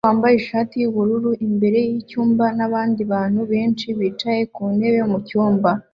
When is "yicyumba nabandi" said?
1.89-3.01